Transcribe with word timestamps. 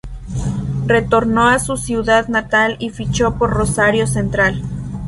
Retornó 0.87 1.47
a 1.49 1.59
su 1.59 1.77
ciudad 1.77 2.27
natal 2.27 2.75
y 2.79 2.89
fichó 2.89 3.35
por 3.37 3.51
Rosario 3.51 4.07
Central. 4.07 4.59